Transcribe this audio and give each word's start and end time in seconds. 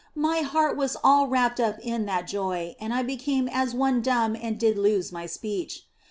My 0.17 0.39
heart 0.41 0.77
was 0.77 0.97
all 1.03 1.27
wrapped 1.27 1.59
up 1.59 1.77
in 1.77 2.07
that 2.07 2.25
joy 2.25 2.75
and 2.79 2.91
I 2.91 3.03
became 3.03 3.47
as 3.47 3.75
one 3.75 4.01
dumb 4.01 4.35
and 4.35 4.57
did 4.59 4.75
lose 4.75 5.11
my 5.11 5.27
speech. 5.27 5.83